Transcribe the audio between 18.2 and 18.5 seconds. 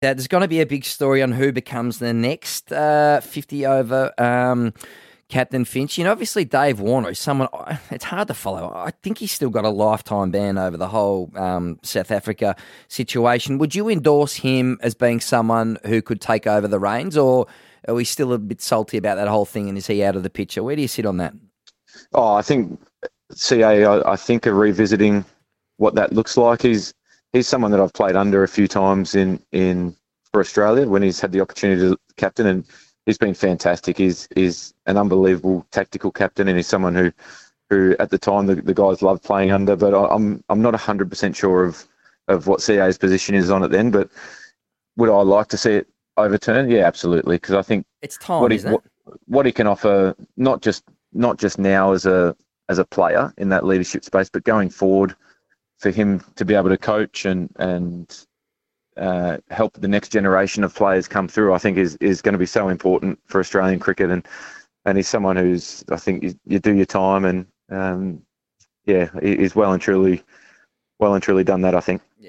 a